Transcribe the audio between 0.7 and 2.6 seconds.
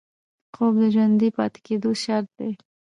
د ژوندي پاتې کېدو شرط دی